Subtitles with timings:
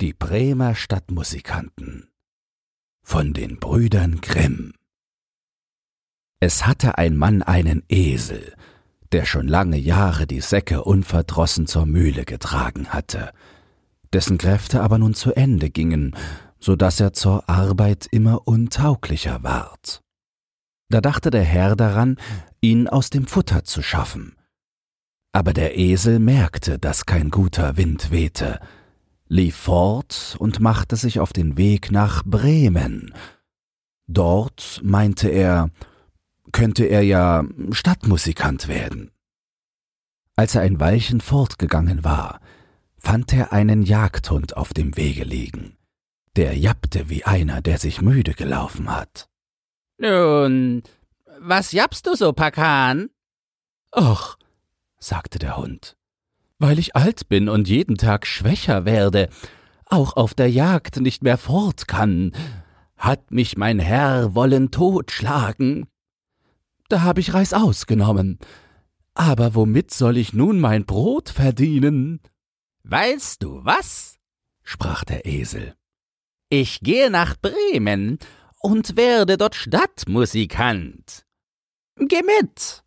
[0.00, 2.08] Die Bremer Stadtmusikanten
[3.02, 4.72] von den Brüdern Grimm
[6.38, 8.54] Es hatte ein Mann einen Esel,
[9.12, 13.32] der schon lange Jahre die Säcke unverdrossen zur Mühle getragen hatte,
[14.14, 16.16] dessen Kräfte aber nun zu Ende gingen,
[16.58, 20.00] so dass er zur Arbeit immer untauglicher ward.
[20.88, 22.16] Da dachte der Herr daran,
[22.62, 24.34] ihn aus dem Futter zu schaffen.
[25.32, 28.60] Aber der Esel merkte, dass kein guter Wind wehte,
[29.30, 33.14] lief fort und machte sich auf den Weg nach Bremen.
[34.08, 35.70] Dort, meinte er,
[36.52, 39.12] könnte er ja Stadtmusikant werden.
[40.34, 42.40] Als er ein Weilchen fortgegangen war,
[42.98, 45.76] fand er einen Jagdhund auf dem Wege liegen.
[46.34, 49.28] Der jappte wie einer, der sich müde gelaufen hat.
[49.98, 50.82] Nun,
[51.38, 53.10] was jappst du so, Pakan?
[53.92, 54.36] Ach,
[54.98, 55.96] sagte der Hund,
[56.60, 59.28] weil ich alt bin und jeden Tag schwächer werde,
[59.86, 62.32] auch auf der Jagd nicht mehr fort kann,
[62.96, 65.86] hat mich mein Herr wollen totschlagen.
[66.88, 68.38] Da hab ich Reißaus genommen.
[69.14, 72.20] Aber womit soll ich nun mein Brot verdienen?
[72.84, 74.16] Weißt du was?
[74.62, 75.74] sprach der Esel.
[76.50, 78.18] Ich gehe nach Bremen
[78.60, 81.24] und werde dort Stadtmusikant.
[81.96, 82.84] Geh mit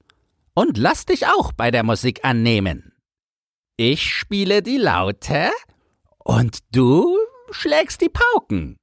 [0.53, 2.92] und lass dich auch bei der Musik annehmen.
[3.77, 5.49] Ich spiele die Laute
[6.19, 7.17] und du
[7.49, 8.77] schlägst die Pauken.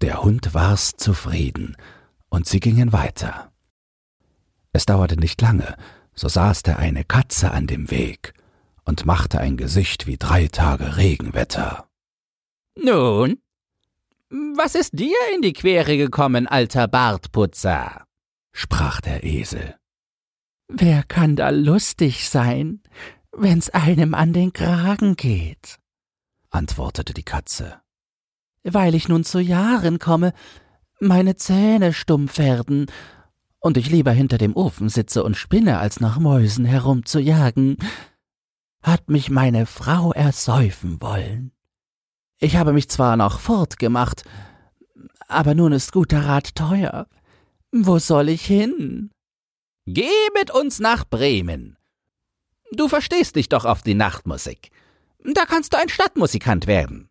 [0.00, 1.76] Der Hund war's zufrieden,
[2.30, 3.52] und sie gingen weiter.
[4.72, 5.76] Es dauerte nicht lange,
[6.14, 8.32] so saß der eine Katze an dem Weg
[8.84, 11.86] und machte ein Gesicht wie drei Tage Regenwetter.
[12.76, 13.38] Nun,
[14.30, 18.06] was ist dir in die Quere gekommen, alter Bartputzer?
[18.52, 19.76] sprach der Esel.
[20.68, 22.82] Wer kann da lustig sein,
[23.36, 25.78] wenn's einem an den Kragen geht?
[26.50, 27.80] antwortete die Katze.
[28.62, 30.32] Weil ich nun zu Jahren komme,
[31.00, 32.86] meine Zähne stumpf werden
[33.58, 37.76] und ich lieber hinter dem Ofen sitze und spinne, als nach Mäusen herumzujagen,
[38.82, 41.52] hat mich meine Frau ersäufen wollen.
[42.38, 44.24] Ich habe mich zwar noch fortgemacht,
[45.28, 47.06] aber nun ist guter Rat teuer.
[47.72, 49.10] Wo soll ich hin?
[49.86, 51.76] Geh mit uns nach Bremen.
[52.76, 54.70] Du verstehst dich doch auf die Nachtmusik.
[55.24, 57.08] Da kannst du ein Stadtmusikant werden.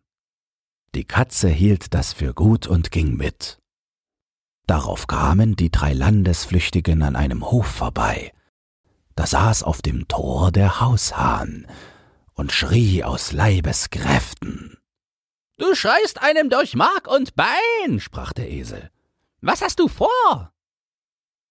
[0.94, 3.58] Die Katze hielt das für gut und ging mit.
[4.66, 8.32] Darauf kamen die drei Landesflüchtigen an einem Hof vorbei.
[9.16, 11.66] Da saß auf dem Tor der Haushahn
[12.34, 14.78] und schrie aus Leibeskräften.
[15.56, 18.90] Du schreist einem durch Mark und Bein, sprach der Esel.
[19.40, 20.52] Was hast du vor?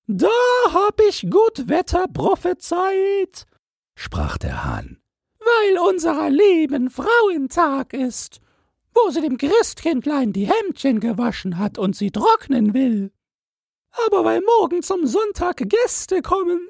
[0.07, 0.27] Da
[0.73, 3.45] hab ich gut Wetter prophezeit,
[3.95, 5.01] sprach der Hahn,
[5.39, 8.41] weil unserer lieben Frauentag ist,
[8.93, 13.11] wo sie dem Christkindlein die Hemdchen gewaschen hat und sie trocknen will.
[14.05, 16.67] Aber weil morgen zum Sonntag Gäste kommen,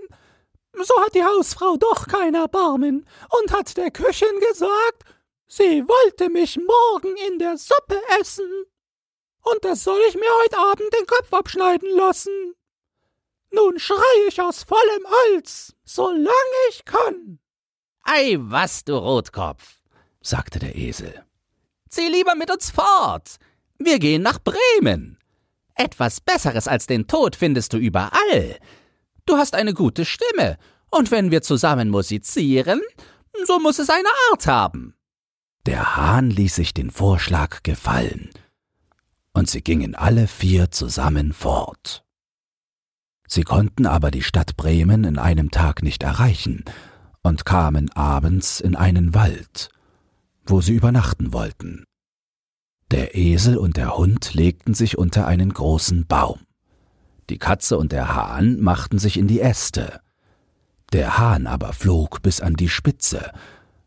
[0.82, 3.06] so hat die Hausfrau doch kein Erbarmen
[3.40, 5.04] und hat der Köchin gesagt,
[5.48, 8.50] sie wollte mich morgen in der Suppe essen.
[9.44, 12.56] Und das soll ich mir heut Abend den Kopf abschneiden lassen.
[13.54, 17.40] Nun schrei ich aus vollem Hals, solange ich kann.
[18.02, 19.80] Ei, was, du Rotkopf,
[20.22, 21.24] sagte der Esel.
[21.90, 23.38] Zieh lieber mit uns fort.
[23.78, 25.20] Wir gehen nach Bremen.
[25.76, 28.58] Etwas Besseres als den Tod findest du überall.
[29.26, 30.58] Du hast eine gute Stimme,
[30.90, 32.82] und wenn wir zusammen musizieren,
[33.46, 34.96] so muss es eine Art haben.
[35.66, 38.32] Der Hahn ließ sich den Vorschlag gefallen,
[39.34, 42.04] und sie gingen alle vier zusammen fort.
[43.34, 46.64] Sie konnten aber die Stadt Bremen in einem Tag nicht erreichen
[47.24, 49.70] und kamen abends in einen Wald,
[50.46, 51.84] wo sie übernachten wollten.
[52.92, 56.42] Der Esel und der Hund legten sich unter einen großen Baum.
[57.32, 60.00] Die Katze und der Hahn machten sich in die Äste.
[60.92, 63.32] Der Hahn aber flog bis an die Spitze,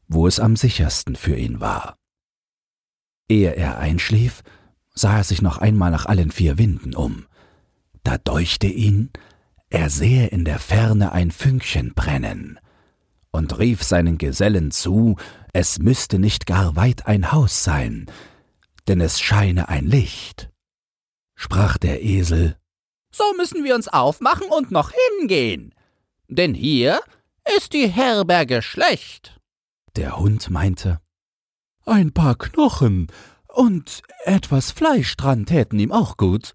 [0.08, 1.94] wo es am sichersten für ihn war.
[3.28, 4.42] Ehe er einschlief,
[4.92, 7.26] sah er sich noch einmal nach allen vier Winden um.
[8.03, 9.10] Da deuchte ihn,
[9.76, 12.58] er sehe in der Ferne ein Fünkchen brennen,
[13.30, 15.16] und rief seinen Gesellen zu,
[15.52, 18.10] es müsste nicht gar weit ein Haus sein,
[18.88, 20.48] denn es scheine ein Licht.
[21.34, 22.56] Sprach der Esel,
[23.10, 25.74] So müssen wir uns aufmachen und noch hingehen,
[26.26, 26.98] denn hier
[27.58, 29.38] ist die Herberge schlecht.
[29.94, 31.02] Der Hund meinte,
[31.84, 33.08] Ein paar Knochen
[33.46, 36.54] und etwas Fleisch dran täten ihm auch gut.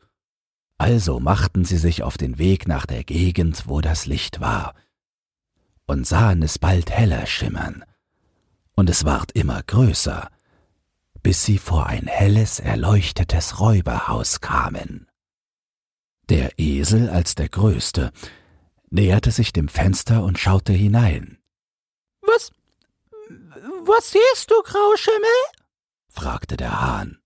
[0.82, 4.74] Also machten sie sich auf den Weg nach der Gegend, wo das Licht war,
[5.86, 7.86] und sahen es bald heller schimmern,
[8.72, 10.28] und es ward immer größer,
[11.22, 15.08] bis sie vor ein helles, erleuchtetes Räuberhaus kamen.
[16.30, 18.12] Der Esel als der Größte
[18.90, 21.38] näherte sich dem Fenster und schaute hinein.
[22.22, 22.50] Was,
[23.86, 25.30] was siehst du, Grauschimmel?
[26.10, 27.20] fragte der Hahn.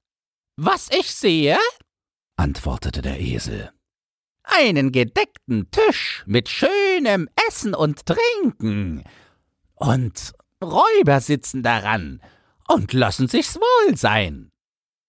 [0.57, 1.57] Was ich sehe?
[2.37, 3.71] Antwortete der Esel.
[4.43, 9.03] Einen gedeckten Tisch mit schönem Essen und Trinken.
[9.73, 10.33] Und
[10.63, 12.21] Räuber sitzen daran
[12.67, 14.51] und lassen sich's wohl sein.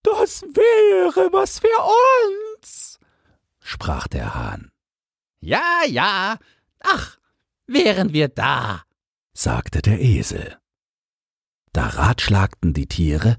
[0.03, 1.67] Das wäre was für
[2.59, 2.99] uns,
[3.61, 4.71] sprach der Hahn.
[5.41, 6.39] Ja, ja,
[6.81, 7.19] ach,
[7.67, 8.85] wären wir da,
[9.33, 10.57] sagte der Esel.
[11.73, 13.37] Da ratschlagten die Tiere,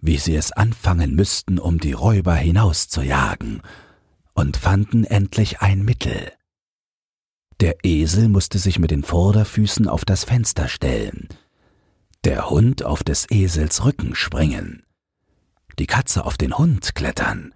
[0.00, 3.62] wie sie es anfangen müssten, um die Räuber hinauszujagen,
[4.34, 6.32] und fanden endlich ein Mittel.
[7.60, 11.28] Der Esel musste sich mit den Vorderfüßen auf das Fenster stellen,
[12.24, 14.84] der Hund auf des Esels Rücken springen,
[15.78, 17.52] die Katze auf den Hund klettern,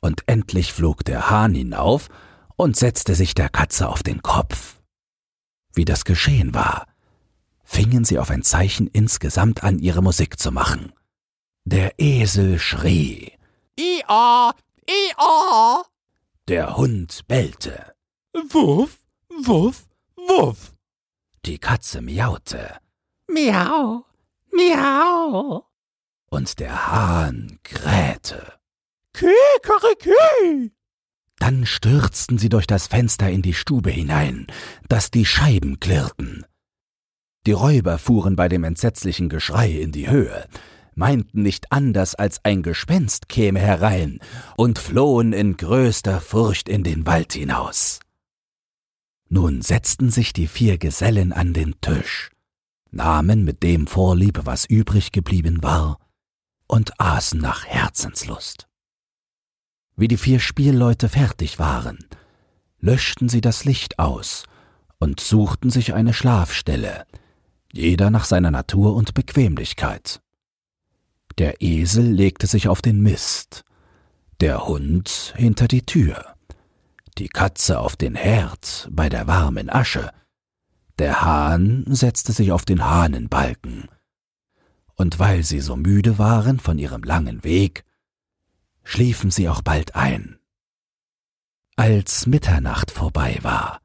[0.00, 2.08] und endlich flog der Hahn hinauf
[2.56, 4.80] und setzte sich der Katze auf den Kopf.
[5.74, 6.86] Wie das geschehen war,
[7.64, 10.92] fingen sie auf ein Zeichen insgesamt an, ihre Musik zu machen.
[11.64, 13.32] Der Esel schrie.
[13.78, 14.52] Ia,
[14.88, 15.82] ia.
[16.48, 17.94] Der Hund bellte.
[18.34, 18.98] Wuff,
[19.28, 19.86] wuff,
[20.16, 20.74] wuff.
[21.44, 22.76] Die Katze miaute.
[23.28, 24.04] Miau,
[24.50, 25.64] miau.
[26.30, 28.54] Und der Hahn krähte.
[29.12, 30.72] Kikeriki.
[31.38, 34.46] Dann stürzten sie durch das Fenster in die Stube hinein,
[34.88, 36.46] dass die Scheiben klirrten.
[37.46, 40.46] Die Räuber fuhren bei dem entsetzlichen Geschrei in die Höhe,
[40.94, 44.18] meinten nicht anders als ein Gespenst käme herein
[44.56, 48.00] und flohen in größter Furcht in den Wald hinaus.
[49.28, 52.30] Nun setzten sich die vier Gesellen an den Tisch,
[52.90, 55.98] nahmen mit dem Vorlieb, was übrig geblieben war,
[56.66, 58.68] und aßen nach Herzenslust.
[59.96, 61.98] Wie die vier Spielleute fertig waren,
[62.78, 64.44] löschten sie das Licht aus
[64.98, 67.06] und suchten sich eine Schlafstelle,
[67.72, 70.20] jeder nach seiner Natur und Bequemlichkeit.
[71.42, 73.64] Der Esel legte sich auf den Mist,
[74.40, 76.36] der Hund hinter die Tür,
[77.18, 80.12] die Katze auf den Herd bei der warmen Asche,
[81.00, 83.88] der Hahn setzte sich auf den Hahnenbalken,
[84.94, 87.84] und weil sie so müde waren von ihrem langen Weg,
[88.84, 90.38] schliefen sie auch bald ein.
[91.74, 93.80] Als Mitternacht vorbei war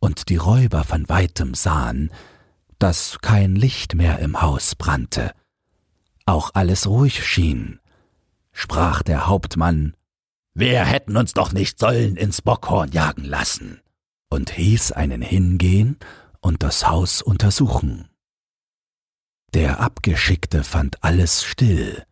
[0.00, 2.10] und die Räuber von weitem sahen,
[2.80, 5.34] dass kein Licht mehr im Haus brannte,
[6.26, 7.80] auch alles ruhig schien,
[8.52, 9.94] sprach der Hauptmann,
[10.54, 13.80] Wir hätten uns doch nicht sollen ins Bockhorn jagen lassen,
[14.30, 15.98] und hieß einen hingehen
[16.40, 18.08] und das Haus untersuchen.
[19.52, 22.04] Der Abgeschickte fand alles still,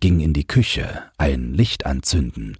[0.00, 2.58] ging in die Küche ein Licht anzünden,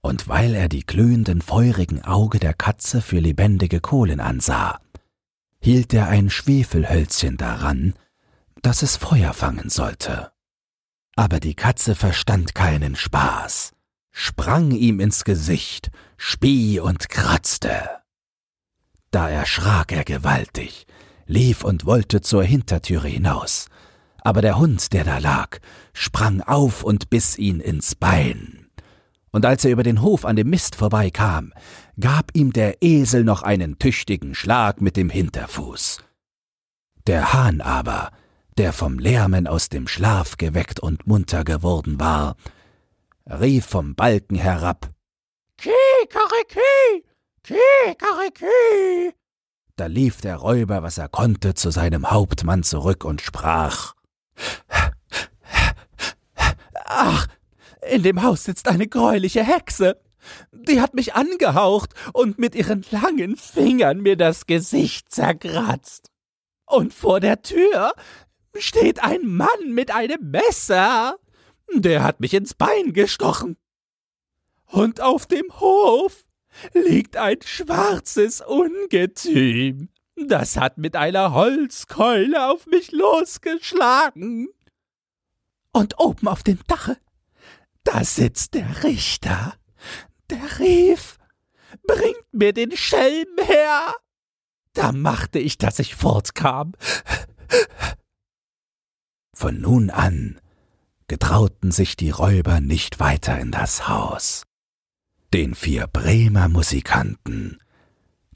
[0.00, 4.80] und weil er die glühenden feurigen Auge der Katze für lebendige Kohlen ansah,
[5.60, 7.94] hielt er ein Schwefelhölzchen daran,
[8.62, 10.32] dass es Feuer fangen sollte.
[11.16, 13.72] Aber die Katze verstand keinen Spaß,
[14.12, 17.88] sprang ihm ins Gesicht, spie und kratzte.
[19.10, 20.86] Da erschrak er gewaltig,
[21.26, 23.66] lief und wollte zur Hintertüre hinaus,
[24.20, 25.58] aber der Hund, der da lag,
[25.92, 28.66] sprang auf und biss ihn ins Bein.
[29.30, 31.52] Und als er über den Hof an dem Mist vorbeikam,
[32.00, 35.98] gab ihm der Esel noch einen tüchtigen Schlag mit dem Hinterfuß.
[37.06, 38.10] Der Hahn aber,
[38.58, 42.36] der vom Lärmen aus dem Schlaf geweckt und munter geworden war,
[43.24, 44.90] rief vom Balken herab
[45.56, 47.04] Kikeriki,
[47.44, 49.14] Kikeriki.
[49.76, 53.94] Da lief der Räuber, was er konnte, zu seinem Hauptmann zurück und sprach
[56.84, 57.28] Ach,
[57.88, 60.00] in dem Haus sitzt eine greuliche Hexe.
[60.52, 66.10] Die hat mich angehaucht und mit ihren langen Fingern mir das Gesicht zerkratzt.
[66.66, 67.94] Und vor der Tür
[68.60, 71.18] steht ein Mann mit einem Messer.
[71.74, 73.56] Der hat mich ins Bein gestochen.
[74.66, 76.26] Und auf dem Hof
[76.72, 79.88] liegt ein schwarzes Ungetüm.
[80.16, 84.48] Das hat mit einer Holzkeule auf mich losgeschlagen.
[85.72, 86.96] Und oben auf dem Dache,
[87.84, 89.54] da sitzt der Richter.
[90.30, 91.18] Der rief,
[91.86, 93.94] bringt mir den Schelm her.
[94.74, 96.72] Da machte ich, dass ich fortkam.
[99.40, 100.40] Von nun an
[101.06, 104.42] getrauten sich die Räuber nicht weiter in das Haus.
[105.32, 107.60] Den vier Bremer Musikanten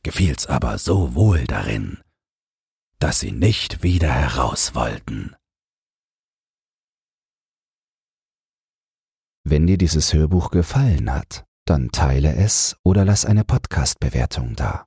[0.04, 1.98] gefiel's aber so wohl darin,
[3.00, 5.34] dass sie nicht wieder heraus wollten.
[9.42, 14.86] Wenn dir dieses Hörbuch gefallen hat, dann teile es oder lass eine Podcast-Bewertung da.